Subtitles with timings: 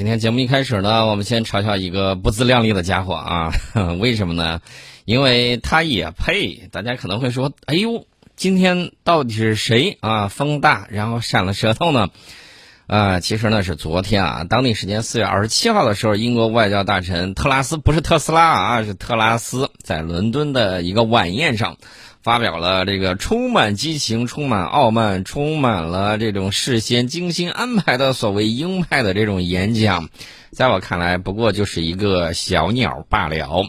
[0.00, 3.52] 今天节目一开始呢，我们先嘲笑一个不自量力的家伙啊！
[4.00, 4.62] 为什么呢？
[5.04, 6.70] 因为他也配。
[6.72, 10.28] 大家可能会说：“哎呦，今天到底是谁啊？
[10.28, 12.08] 风大，然后闪了舌头呢？”
[12.88, 21.76] 啊，其实呢是昨天啊，当地时间四月二十七号的时候，英国外交大臣特拉斯不是特斯拉啊，是特拉斯，在伦敦的一个晚宴上。
[22.22, 30.10] 发表了这个充满激情、充满傲慢、充满了这种事先精心安排的所谓鹰派的这种演讲，
[30.50, 33.64] 在我看来不过就是一个小鸟罢了。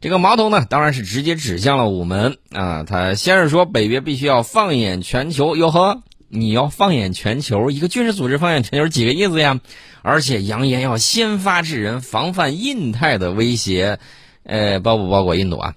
[0.00, 2.82] 这个矛头呢，当然是直接指向了我们啊。
[2.82, 9.60] 他先是说北约必须要放眼全球，哟呵，你要放眼全球，一个军事组织放眼全球几个意思呀？
[10.00, 14.00] 而且扬言要先发制人，防范印太的威胁，
[14.42, 15.74] 呃，包不包括印度啊？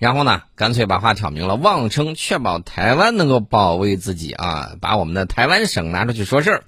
[0.00, 6.64] 然后呢，干脆把话挑明了，妄称确保台湾能够保卫自己啊，把我们的台湾省拿出去说事儿。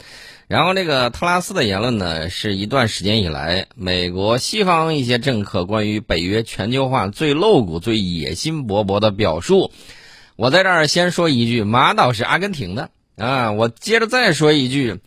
[0.49, 9.73] 然后这个特拉斯的言论呢，是一段时间以来美国西方一些政客关于北约全球化最露骨、最野心勃勃的表述。
[10.37, 15.01] 我在这儿先说一句，马岛是阿根廷的啊，我接着再说一句，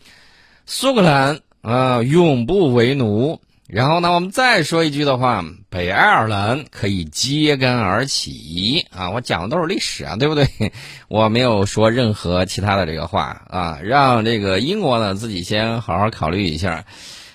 [0.66, 3.40] 苏格兰啊，永不为奴。
[3.68, 9.10] 然后呢，我们再说一句的话，北爱尔兰可以揭竿而起啊！
[9.10, 10.46] 我讲的都是历史啊，对不对？
[11.08, 16.84] 我没有说任何其他的这个话啊，让这个英国呢自己先好好考虑一下，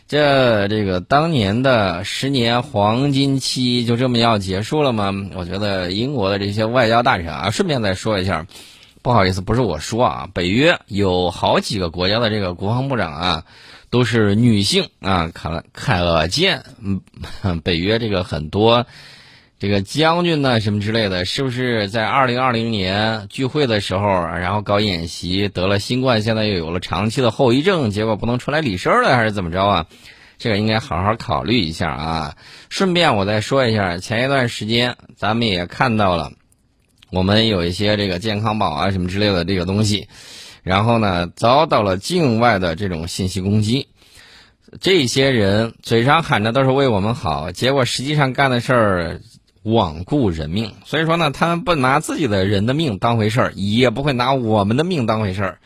[0.08, 5.14] 这这个当年的十年黄金期就这么要结束了吗？
[5.36, 8.48] 我觉得英国的这些外交大臣啊，顺便再说一下，
[9.02, 13.44] 不好意思，不是我说啊，北约有好几个国家的这个国防部长啊。
[13.92, 17.02] 都是女性啊，可可见，嗯，
[17.62, 18.88] 北约这个很多
[19.60, 29.86] 这个将军呢，什么之类的，是不是在二零二零年聚会的时候，然后搞演习得了新冠，现在又有了长期的后遗症，结果不能出来理事儿了，还是怎么着啊？
[30.40, 32.36] 这个应该好好考虑一下啊。
[32.70, 36.32] 顺便我再说一下，前一段时间咱们也看到了，
[37.12, 40.08] 我们有一些这个健康宝啊什么之类的这个东西。
[40.64, 43.88] 然后呢，遭到了境外的这种信息攻击，
[44.80, 49.22] 这些人嘴上喊着都是为我们好，结果实际上干的事儿
[49.64, 50.74] 罔顾人命。
[50.86, 55.60] 所以说呢，他们不拿自己的人的命当回事儿，也不会拿我们的命当回事儿。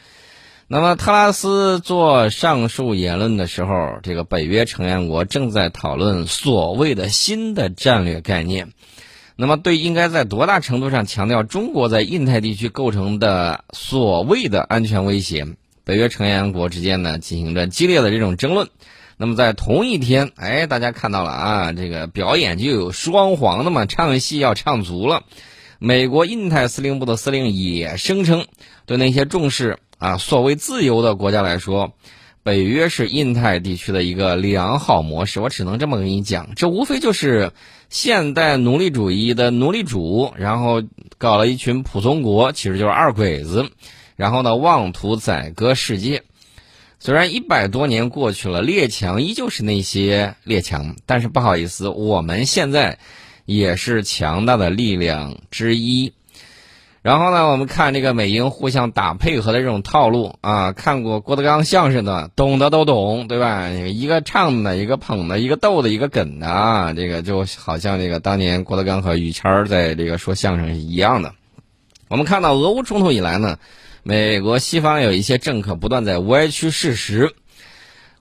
[0.67, 8.71] 那么，特拉斯做上述言论的时候，这个北约成员国正在讨论所谓的新的战略概念。
[9.37, 15.45] 那么，对应该在多大程度上强调中国在印太地区构成的所谓的安全威胁？
[15.83, 18.69] 北约成员国之间呢进行着激烈的这种争论。
[19.17, 25.23] 那么在同一天，哎，大家看到了啊，这个表演就有双簧的嘛，唱戏要唱足了。
[25.79, 28.45] 美国印太司令部的司令也声称，
[28.85, 31.91] 对那些重视啊所谓自由的国家来说。
[32.45, 37.53] 北约是印太地区的一个良好模式，我只能这么跟你讲，这无非就是
[37.89, 40.83] 现代奴隶主义的奴隶主，然后
[41.17, 43.71] 搞了一群普通国，其实就是二鬼子，
[44.15, 46.21] 然后呢妄图宰割世界。
[46.99, 52.99] 虽然一百多年过去了，列强依旧是那些列强，但是不好意思，我们现在
[53.45, 56.13] 也是强大的力量之一。
[57.05, 63.69] 然后呢，我们看这个美英互相打配合的这种套路啊，看过郭德纲相声的，懂的都懂，对吧？
[63.69, 71.31] 一个唱的，一个捧的，一个逗的，一个梗的啊，这个就好像这个当年郭德纲和于谦在这个说相声是一样的。
[72.07, 73.59] 我们看到俄乌冲突以来呢，
[74.01, 77.35] 美国西方有一些政客不断在歪曲事实。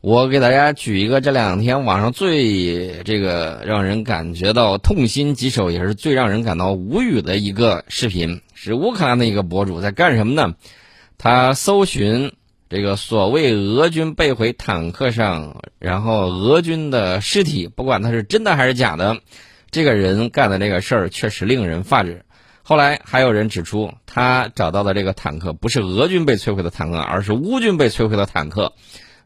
[0.03, 10.55] 我给大家举一个这两天网上最这个让人感觉到痛心疾首，也是最让人感到无语的一个视频，是乌克兰的一个博主在干什么呢？
[11.19, 12.33] 他搜寻
[12.69, 19.19] 这个所谓俄军被毁坦克上，然后俄军的尸体，不管他是真的还是假的，
[19.71, 22.25] 这个人干的这个事儿确实令人发指。
[22.63, 28.73] 后来还有人指出，他找到的这个坦克不是俄军被摧毁的坦克，而是乌军被摧毁的坦克。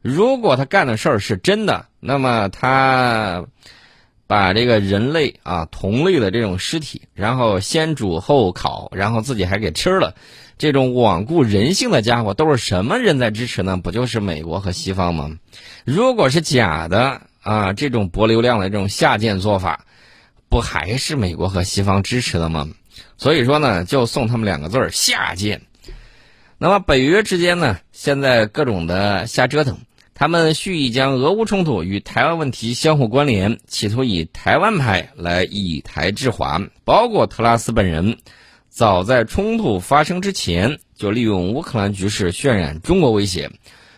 [0.03, 3.47] 如果他干的事儿是真的，那么他
[4.29, 10.15] 把这个人类啊同类的这种尸体，然后先煮后烤，然后自己还给吃了，
[10.59, 13.79] 这种罔顾人性的家伙都是什么人在支持呢？
[13.79, 15.31] 不就是美国和西方吗？
[15.85, 19.87] 如果是假的啊，这种博流量的这种下贱做法，
[20.51, 22.69] 不还是美国和西方支持的吗？
[23.17, 25.63] 所以说呢，就送他们两个字儿下贱。
[26.59, 29.79] 那么北约之间呢，现在各种的瞎折腾。
[30.19, 36.61] 他们蓄意将俄乌冲突与台湾问题相互关联，企图以台湾牌来以台制华。
[36.85, 38.19] 包括特拉斯本人，
[38.69, 43.53] 早在冲突发生之前就利用乌克兰局势渲染中国威胁。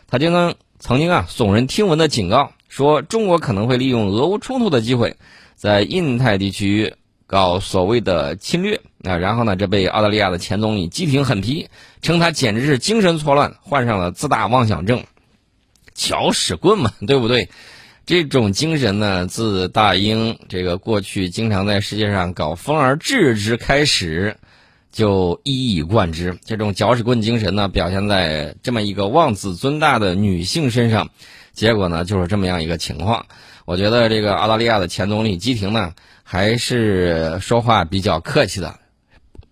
[0.09, 5.17] 他就能曾经啊耸人听闻的警告说中国可能会利用俄乌冲突的机会，
[5.55, 6.97] 在印太地区
[7.27, 9.17] 搞所谓的侵略啊。
[9.17, 11.69] 然后呢，这被澳大利亚的前总理基廷狠批，
[12.03, 15.03] 称他简直是精神错乱，患上了自大妄想症。
[15.95, 17.49] 搅屎棍嘛， 对不对？
[18.07, 24.37] 这种精神呢，自大英这个过去经常在世界上搞风而治之开始，
[24.91, 26.37] 就一以贯之。
[26.45, 31.11] 这种搅屎棍精神呢，表现在这么一个妄自尊大的女性身上，
[31.53, 33.27] 结果呢，就是这么样一个情况。
[33.65, 35.93] 我觉得这个澳大利亚的前总理基廷呢，
[36.25, 38.81] 还是说话比较客气的，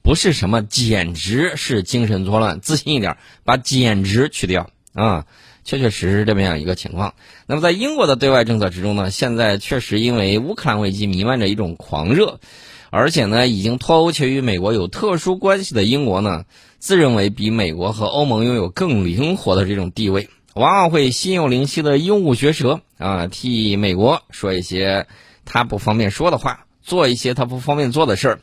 [0.03, 5.27] 不是什么简直是精神错乱，自信一点，把简直去掉啊。
[5.69, 7.13] 确确实实这么样一个情况。
[7.47, 12.41] 那么在英国的对外政策之中呢，现在确实因为乌克兰危机弥漫着一种狂热，
[12.89, 16.47] 而且呢，已经脱欧且与美国有特殊关系的英国呢，
[16.79, 25.07] 自认为比美国和欧盟拥有更灵活的这种地位，往往会心有灵犀的鹦鹉学舌啊，替美国说一些
[25.45, 28.41] 他不方便说的话，做一些他不方便做的事儿。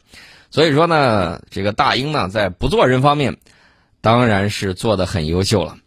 [0.51, 3.37] 所以说呢，这个大英呢，在不做人方面，
[3.99, 5.77] 当然是做的很优秀了。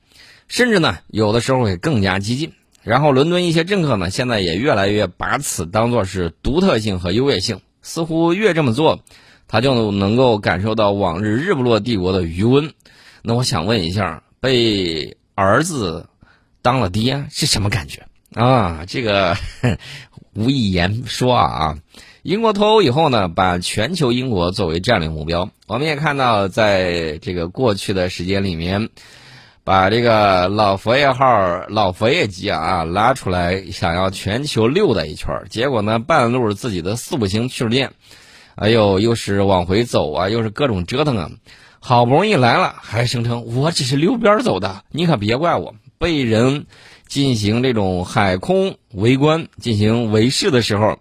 [0.48, 2.52] 甚至呢，有的时候会更加激进。
[2.82, 7.60] 然后，伦敦一些政客呢，现在也越来越把此当做是独特性和优越性。
[7.82, 9.00] 似乎越这么做，
[9.46, 12.72] 他就能够感受到往日日不落帝国的余温。
[13.22, 16.06] 那我想问一下，被儿子
[16.62, 18.84] 当了爹是什么感觉啊？
[18.86, 19.36] 这个
[20.34, 21.78] 无以言说啊。
[22.22, 25.50] 英国脱欧以后呢，把全球英国作为战略目标。
[25.66, 28.88] 我们也看到，在这个过去的时间里面。
[29.68, 37.92] 把这个老佛爷号、老佛爷机啊拉出来，想要全球溜达一圈结果呢，半路自己的四五星驱逐舰，
[38.54, 41.30] 哎呦，又是往回走啊，又是各种折腾啊，
[41.80, 45.74] 好不容易来了，还声称我只是溜边走的，你可别怪我。
[45.98, 46.64] 被人
[47.06, 50.98] 进行这种海空围观、进行围视的时候，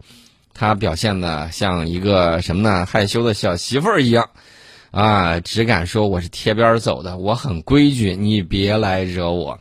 [0.53, 2.85] 他表现的像一个什么呢？
[2.85, 4.29] 害羞的小媳妇儿一样。
[4.91, 9.59] 啊，只敢说我是贴边走的，我很规矩，你别来惹我。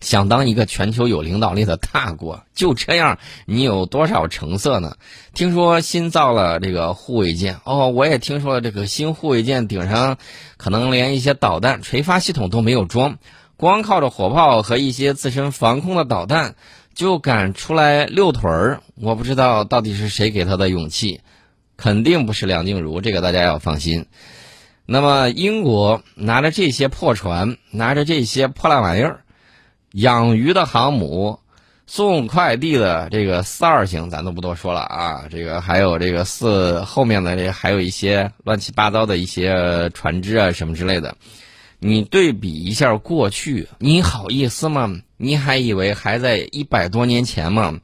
[0.00, 4.96] 想当一个全球有领导力的大国，就这样，你有多少成色呢？
[5.34, 10.18] 听说新造了这个护卫舰，哦，我也听说了，这个新护卫舰顶上
[10.56, 13.18] 可能连一些导弹垂发系统都没有装，
[13.56, 16.54] 光靠着火炮和一些自身防空的导弹
[16.94, 18.80] 就敢出来遛腿儿。
[19.00, 21.22] 我不知道到底是谁给他的勇气。
[21.78, 24.06] 肯定不是梁静茹，这个大家要放心。
[24.84, 29.20] 那么，英国拿着这些破船，拿着这些破烂玩意儿，
[29.92, 31.38] 养鱼的航母，
[31.86, 35.26] 送快递的这个四二型，咱都不多说了啊。
[35.30, 41.16] 这个还有这个四后面的这还有一些乱七八糟的一些船只啊什么之类的。
[41.78, 44.96] 你对比一下过去，你好意思吗？
[45.16, 47.78] 你还以为还在一百多年前吗？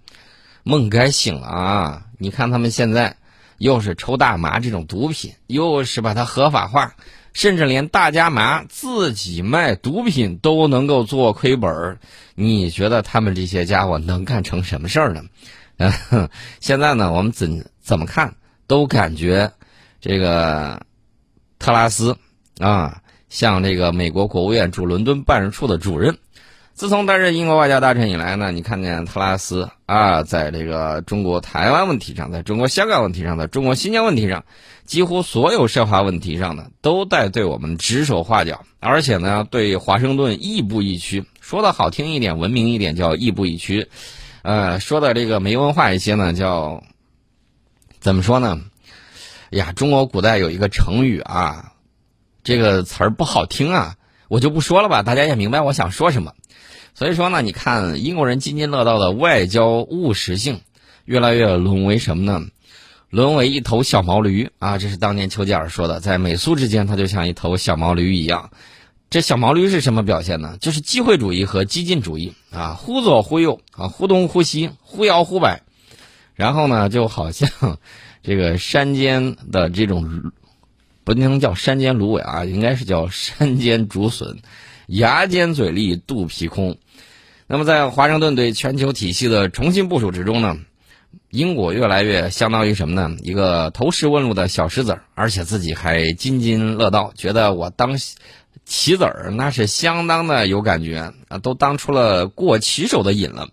[0.65, 2.07] 梦该醒了啊！
[2.19, 3.19] 你看他们现在。
[3.59, 6.95] 又是抽大麻这种毒品，又是把它合法化，
[7.33, 11.99] 甚至连大家麻自己卖毒品都能够做亏本儿。
[12.35, 15.23] 你觉得他们这些家伙能干成什么事儿呢？
[16.61, 18.35] 现在呢，我们怎怎么看
[18.67, 19.53] 都感觉
[20.01, 20.83] 这个
[21.59, 22.17] 特拉斯
[22.59, 26.17] 啊，像这个美国国务院驻伦敦办事处的主任。
[26.75, 34.45] 自从担任英国外交大臣以来呢，你看见特拉斯啊，在这个中国台湾问题上，在中国香港问题上，在中国新疆问题上，
[34.85, 41.25] 几乎所有涉华问题上呢，都在对我们指手画脚，而且呢，对华盛顿亦步亦趋。
[41.41, 43.87] 说的好听一点，文明一点，叫亦步亦趋；
[44.43, 46.83] 呃，说的这个没文化一些呢，叫
[48.01, 48.61] 怎么说呢？
[49.51, 51.73] 呀，中国古代有一个成语啊，
[52.43, 53.95] 这个词儿不好听啊，
[54.35, 56.33] 我就不说了吧，大家也明白我想说什么。
[56.93, 60.61] 所以说呢，你看英国人津津乐道的外交务实性，
[61.05, 62.45] 越来越沦为什么呢？
[63.11, 64.77] 沦为一头小毛驴啊！
[64.77, 68.51] 这是当年丘吉尔说的，在美苏之间，它就像一头小毛驴一样。
[69.09, 70.57] 这小毛驴是什么表现呢？
[70.61, 75.63] 就是机会主义和激进主义啊，忽左忽右啊，忽东忽西，忽摇忽摆。
[76.35, 77.49] 然后呢，就好像
[78.25, 80.33] 这个山间的这种，
[81.05, 84.39] 不能叫山间芦苇啊，应该是叫山间竹笋，
[84.87, 86.77] 牙尖嘴利，肚皮空。
[87.47, 90.57] 那么，在华盛顿对全球体系的重新部署之中呢，
[91.31, 93.17] 英国越来越相当于什么呢？
[93.23, 97.99] 一个投石问路的小石子儿，而且自己还津津乐道，觉得我当
[98.65, 103.49] 棋子儿那是相当的有感觉啊，都当出了过棋手的瘾了。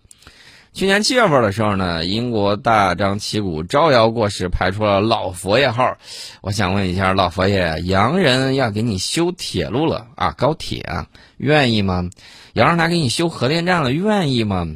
[0.74, 5.98] 去年七月份的时候呢，英国大张旗鼓招摇过市，派出了老佛爷号。
[6.40, 12.08] 我想问一下，老佛爷，洋人要给你修铁路了啊，高铁啊，愿意吗？
[12.54, 14.66] 要让他给你修核电站了，愿意吗？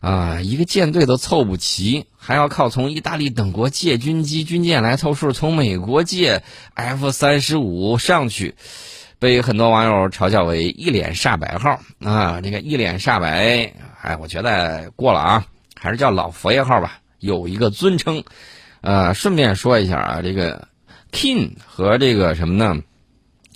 [0.00, 6.42] 啊，一个舰队都凑不齐，还要靠从意大利等国借军机、军舰来凑数，从美国借
[6.74, 8.56] F 三十五上去，
[9.20, 12.40] 被很多网友嘲笑为“一脸煞白号”啊。
[12.40, 13.72] 这个“一脸煞白”，
[14.06, 18.22] 哎，我觉得过了啊，还是叫老佛爷号吧，有一个尊称。
[18.80, 20.68] 呃，顺便说一下啊，这个
[21.10, 22.82] “king” 和这个什么呢？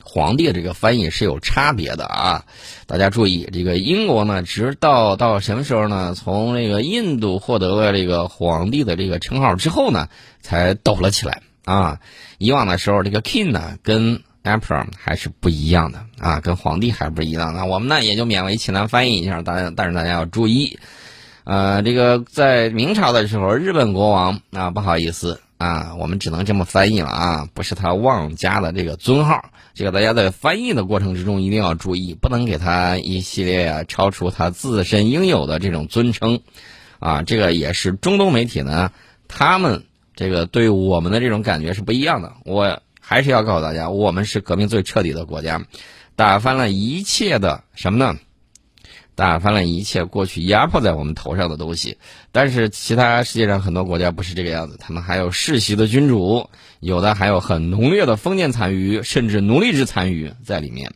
[0.03, 2.45] 皇帝这个翻译是有差别的啊，
[2.89, 6.15] 大家注意，这个英国呢，直到到什么时候呢？
[6.17, 10.09] 从这个印度获得了这个皇帝的这个称号之后呢，
[10.41, 12.01] 才抖了起来啊。
[12.39, 17.65] 以往的时候，这个 king 呢跟 emperor 还是不一样的啊，跟皇帝还不一样那。
[17.65, 20.79] 我们呢也就勉为其难翻译一下，大家但是大家要注意，
[21.45, 29.51] 呃，这个在明朝的时候，日本国王啊，不好意思啊，我们只能这么翻译了啊，不是他妄加的这个尊号。
[29.73, 36.41] 这个大家在翻译的过程之中一定要注意，不能给他一系列啊超出他自身应有的这种尊称，
[36.99, 38.91] 啊，这个也是中东媒体呢，
[39.29, 39.85] 他们
[40.17, 42.33] 这个对我们的这种感觉是不一样的。
[42.45, 45.67] 我还是要告诉大家，我们是革命最彻底的国家，
[46.15, 48.17] 打翻了一切的什么呢？
[49.17, 51.99] 打翻了一切过去压迫在我们头上的东西，
[52.31, 60.93] 但是其他世界上很多国家不是这个样子，他们还有世袭的君主，有的还有很浓烈的封建残余，甚至奴隶制残余在里面。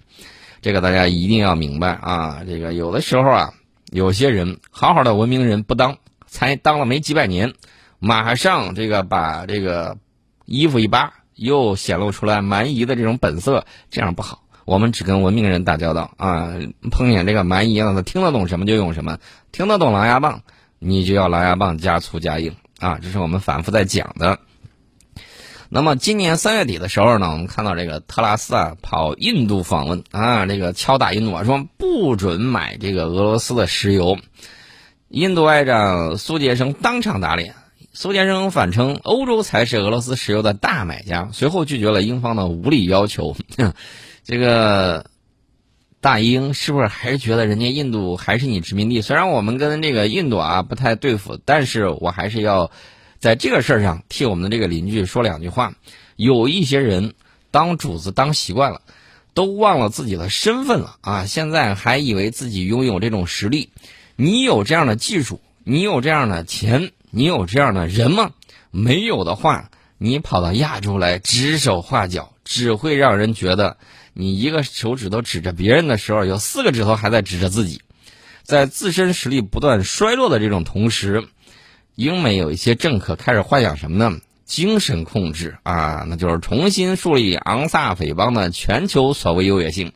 [0.62, 2.44] 这个大家一定要明白啊！
[2.46, 3.54] 这个有的时候啊，
[3.90, 7.54] 有些人好好的文明人不当，才当了没几百年，
[7.98, 9.98] 马上这个把这个
[10.46, 14.42] 衣服一扒，又显露出来蛮夷的这种本色，这样不好。
[14.64, 16.54] 我们只跟文明人打交道啊！
[16.90, 19.18] 碰见这个蛮夷了，他听得懂什么就用什么，
[19.52, 20.40] 听得懂狼牙棒，
[20.78, 22.98] 你就要狼牙棒加粗加硬啊！
[23.02, 24.38] 这是我们反复在讲的。
[25.68, 34.16] 那么今年三月底的时候呢，我们看到这个特拉斯啊跑印度访问啊，这个敲打印度啊，说不准买这个俄罗斯的石油。
[35.08, 37.54] 印度外长苏杰生当场打脸，
[37.96, 43.36] 苏杰生反称欧洲才是俄罗斯石油的大买家，随后拒绝了英方的无理要求。
[44.24, 45.06] 这个
[46.00, 49.00] 大英是不是还是觉得人家印度还是你殖民地？
[49.00, 52.72] 虽然我们跟这个印度啊不太对付，但是我还是要
[53.20, 55.72] 在这个事儿上替我们的这个邻居说两句话。
[56.16, 57.14] 有一些人
[57.52, 58.80] 当主子当习惯了，
[59.34, 61.26] 都忘了自己的身份了啊！
[61.26, 63.70] 现在还以为自己拥有这种实力，
[64.16, 68.32] 你有这样的技术，你有这样的钱，你有这样的人吗？
[68.72, 73.76] 没有的话，你跑到亚洲来指手画脚，只会让人觉得。
[74.16, 77.82] 你一个手指头指着别人的时候，有四个指头还在指着自己，
[78.42, 81.28] 在自身实力不断衰落的这种同时，
[81.94, 84.18] 英美有一些政客开始幻想什么呢？
[84.44, 89.92] 精神控制啊，那就是重新树立昂萨匪帮的全球所谓优越性。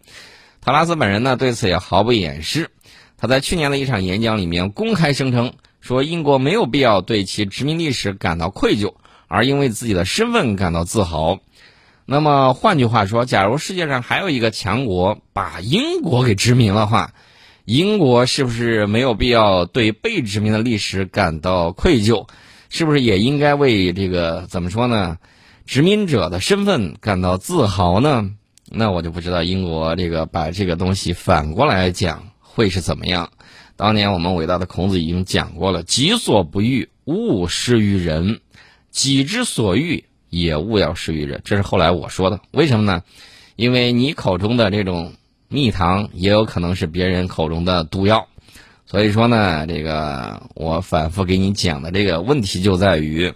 [0.60, 2.70] 特拉斯本人呢对此也毫不掩饰，
[3.16, 5.52] 他在去年的一场演讲里面公开声称
[5.88, 8.92] 说，英国没有必要对其殖民历史感到愧疚，
[9.26, 11.38] 而因为自己的身份感到自豪。
[12.04, 17.14] 那么换句话说，假如世界上还有一个强国把英国给殖民的话，
[17.64, 22.26] 英国是不是没有必要对被殖民的历史感到愧疚？
[22.68, 25.16] 是不是也应该为这个怎么说呢？
[25.64, 28.30] 殖民者的身份感到自豪呢？
[28.70, 33.30] 那我就不知道英国这个把这个东西反过来讲会是怎么样。
[33.78, 38.40] 当年我们伟大的孔子已经讲过了：“己所不欲，勿施于人；
[38.90, 42.38] 己之所欲。”也勿要施于人，这是后来我说的。
[42.50, 43.02] 为什么呢？
[43.56, 45.14] 因为你口中的这种
[45.48, 48.28] 蜜糖，也有可能是别人口中的毒药。
[48.84, 53.32] 所以说呢，这个我反复给你讲的这个问题就在于，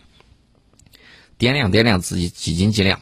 [1.38, 3.00] 掂量掂量自己几斤几两。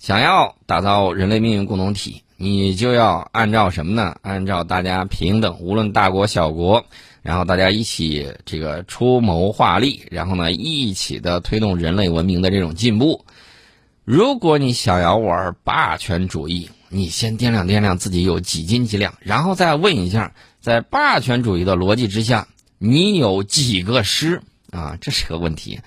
[0.00, 4.16] 想要打造人类命运共同体，你就要按照什么呢？
[4.22, 6.86] 按照大家平等，无论大国小国。
[7.20, 13.26] 然后大家一起这个出谋划力，然后呢一起的推动人类文明的这种进步。
[14.04, 24.40] 如果你想要玩霸权主义，你先掂量掂量自己有几斤几两，然后再问一下，在霸权主义的逻辑之下，你有几个师
[24.70, 24.96] 啊？
[25.00, 25.80] 这是个问题。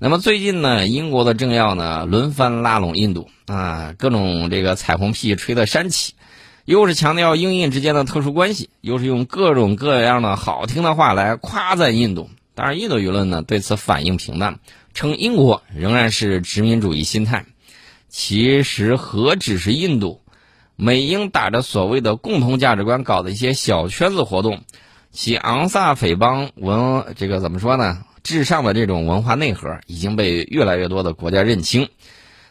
[0.00, 6.14] 那么最近呢，英国的政要呢轮番拉拢印度啊，各种这个彩虹屁吹得山起。
[6.64, 12.30] 又是强调英印之间的特殊关系，又是用各种各样的好听的话来夸赞印度。
[12.54, 14.60] 当然，印度舆论呢对此反应平淡，
[14.94, 17.46] 称英国仍然是殖民主义心态。
[18.08, 20.20] 其实何止是印度，
[20.76, 24.62] 美英打着所谓的共同价值观搞的一些小圈子活动，
[25.10, 28.04] 其昂萨匪帮文这个怎么说呢？
[28.22, 31.88] 至上的这种文化内核已经被越来越多的国家认清。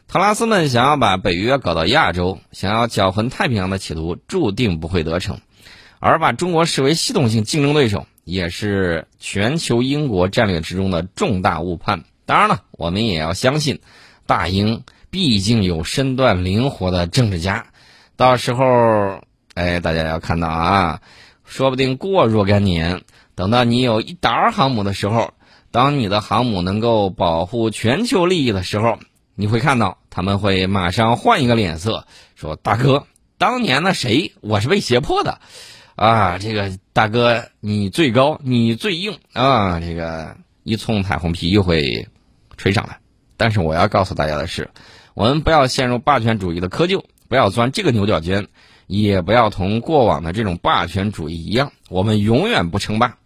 [0.07, 5.39] 特拉斯们想要把北约搞到亚洲，想要搅浑太平洋的企图注定不会得逞，
[5.99, 12.05] 而把中国视为系统性竞争对手，也是全球英国战略之中的重大误判。
[12.25, 13.79] 当然了，我们也要相信，
[14.25, 17.65] 大英毕竟有身段灵活的政治家。
[18.15, 19.21] 到时候，
[19.55, 21.01] 哎，大家要看到啊，
[21.43, 23.01] 说不定过若干年，
[23.35, 25.33] 等到你有一打航母的时候，
[25.77, 28.97] 当你的航母能够保护全球利益的时候，
[29.35, 33.05] 你会看到他们会马上换一个脸色，说：“大哥，
[33.37, 35.39] 当年那谁，我是被胁迫的。”
[35.95, 39.79] 啊，这个大哥，你最高，你最硬啊！
[39.79, 42.07] 这个一冲彩虹屁又会
[42.57, 42.97] 吹上来。
[43.37, 44.71] 但是我要告诉大家的是，
[45.13, 48.47] 我们不要陷入霸权主义的窠臼，不要钻这个牛角尖，
[48.87, 53.17] 也不要同过往的这种霸权主义一样，我们永远不称霸。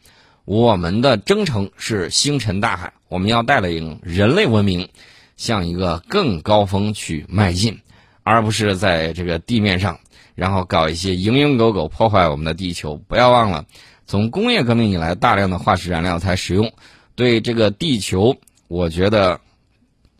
[0.45, 4.89] 我们的征程是星辰大海，我们要带领人类文明
[5.37, 7.79] 向一个更高峰去迈进，
[8.23, 9.99] 而不是在这个地面上。
[10.33, 13.65] 然后搞一些蝇营狗苟破坏我们的地球，不要忘了，
[14.07, 16.71] 从工业革命以来，大量的化石燃料才使用，
[17.15, 19.41] 对这个地球，我觉得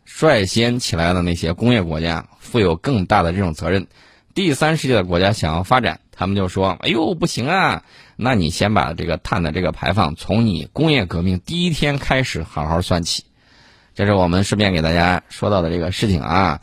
[0.06, 3.88] 率先起来的那些工业国家负有更大的这种责任。
[4.36, 7.84] 第三世界的国家想要发展，他们就说：“哎呦，不行啊！
[8.22, 13.26] 那你先把这个碳的这个排放从你工业革命第一天开始好好算起。”
[13.96, 16.62] 这是我们顺便给大家说到的这个事情啊。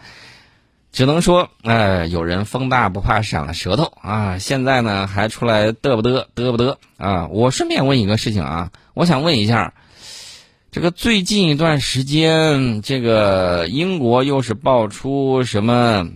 [0.91, 4.39] 只能说，哎，有人风大不怕闪了舌头啊！
[4.39, 7.29] 现在呢，还出来嘚不嘚嘚不嘚啊！
[7.29, 9.75] 我顺便问一个事情啊，我想问一下，
[10.73, 16.09] 这个最近一段时间，这个英国又是爆出什么，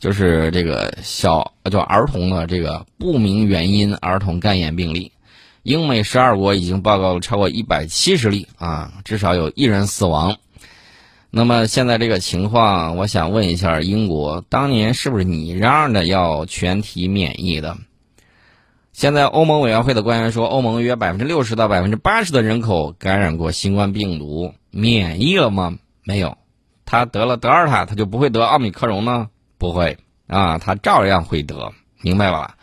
[0.00, 5.12] 就是这个小就儿童的这个不明原因儿童肝炎病例，
[5.62, 10.36] 英美十二国已经报告了超过一百七十例啊，至少有一人死亡。
[11.30, 17.76] 那么现在这个情况，我想问一下英国，当年是不是你嚷着要全体免疫的？
[18.92, 25.78] 现在欧盟委员会的官员说，欧盟约百分之六十到百分之八十的人口感染过新冠病毒，免疫了吗？
[26.02, 26.38] 没有，
[26.86, 29.28] 他得了德尔塔，他就不会得奥密克戎呢？
[29.58, 32.56] 不会啊，他照样会得，明白吧？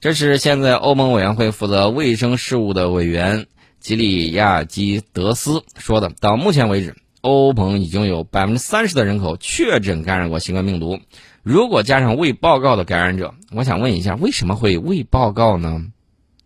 [0.00, 3.46] 这是现在欧盟委员会负责卫生事务的委员
[3.80, 6.10] 吉里亚基德斯说的。
[6.20, 6.96] 到目前为止。
[7.20, 10.98] 欧盟已经有百分之三十的人口确诊感染过新冠病毒，
[11.44, 15.86] 如果加上未报告的感染者，我想问一下，为什么会未报告呢？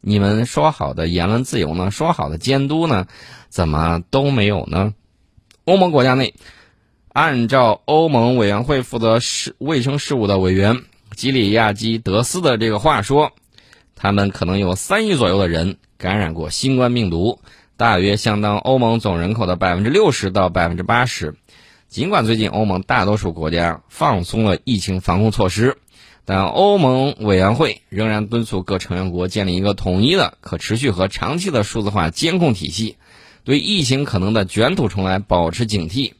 [0.02, 1.90] 你们说好的言论自由呢？
[1.90, 3.06] 说好的监督呢？
[3.48, 4.92] 怎么都没有呢？
[5.64, 6.34] 欧盟国家内，
[7.16, 10.82] 按照欧盟委员会负责事卫生事务的委员
[11.14, 13.32] 吉里亚基德斯的这个话说，
[13.94, 17.40] 他们可能有三亿左右的人感染过新冠病毒。
[17.78, 21.36] 大约相当欧盟总人口的百分之六十到百分之八十。
[21.88, 25.78] 尽管最近欧盟大多数国家放松了疫情防控措施，
[26.26, 32.98] 但欧盟委员会仍然敦促各成员国建立一个统一的、可持续和长期的数字化监控体系，
[33.42, 36.12] 对疫情可能的卷土重来保持警惕。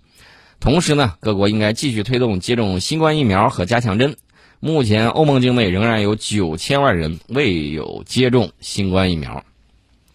[0.67, 4.17] 同时呢，各国应该继续推动接种新冠疫苗和加强针。
[4.59, 9.45] 目前，欧盟境内仍然有九千万人未有接种新冠疫苗。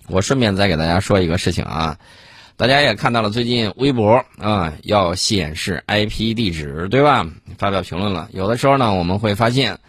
[0.09, 1.99] 我顺便再给大家说一个事情啊，
[2.57, 7.25] 大家也看到了，最近微博啊要显示 IP 地址，对吧？
[7.57, 8.27] 发表评论了。
[8.33, 9.79] 有的时候呢，我们会发现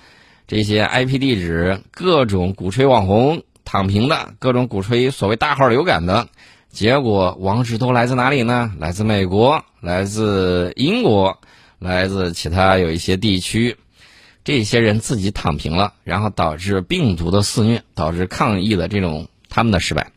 [0.46, 6.29] 这些 IP 地址，各种鼓吹网红躺平的，各种鼓吹所谓大号流感的，
[6.72, 8.72] 结果王石都来自哪里呢？
[8.78, 11.38] 来自美国，来自英国，
[11.78, 13.76] 来自其他有一些地区。
[14.42, 19.28] 这些人自己躺平了，然后导致病毒的肆虐，导致抗疫的这种。
[19.54, 20.12] 他们的失败，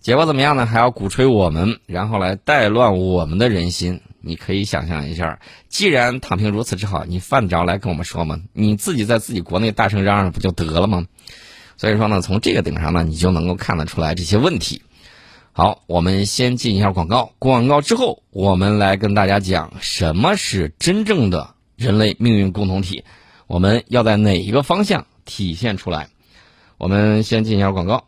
[0.00, 0.66] 结果怎么样呢？
[0.66, 4.00] 还要鼓吹我们，然后来带乱我们的人心。
[4.20, 8.40] 你可以想象一下，既然躺平如此之好，你犯得着来跟我们说吗？
[8.52, 11.06] 你自己在自己国内大声嚷嚷不就得了吗？
[11.76, 14.82] 所以说呢，从这个顶上呢，你就能够看得出来这些问题。
[15.58, 23.04] 好，我们先进一下广告，广告之后，我们来跟大家讲什么是真正的人类命运共同体，
[23.46, 26.10] 我们要在哪一个方向体现出来？
[26.76, 28.04] 我们先进一下广告。